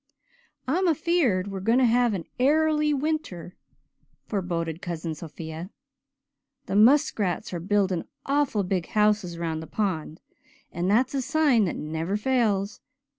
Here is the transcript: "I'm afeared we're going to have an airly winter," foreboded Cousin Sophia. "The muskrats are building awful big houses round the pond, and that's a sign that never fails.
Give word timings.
"I'm 0.67 0.87
afeared 0.87 1.49
we're 1.51 1.59
going 1.59 1.77
to 1.77 1.85
have 1.85 2.15
an 2.15 2.25
airly 2.39 2.91
winter," 2.91 3.55
foreboded 4.25 4.81
Cousin 4.81 5.13
Sophia. 5.13 5.69
"The 6.65 6.75
muskrats 6.75 7.53
are 7.53 7.59
building 7.59 8.05
awful 8.25 8.63
big 8.63 8.87
houses 8.87 9.37
round 9.37 9.61
the 9.61 9.67
pond, 9.67 10.19
and 10.71 10.89
that's 10.89 11.13
a 11.13 11.21
sign 11.21 11.65
that 11.65 11.75
never 11.75 12.17
fails. 12.17 12.79